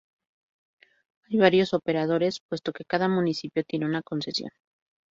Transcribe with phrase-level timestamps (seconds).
[1.29, 4.49] Hay varios operadores puesto que cada municipio tiene una concesión.